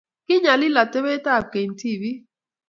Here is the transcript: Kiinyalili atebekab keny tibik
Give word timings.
Kiinyalili 0.25 0.77
atebekab 0.83 1.43
keny 1.51 1.71
tibik 1.79 2.17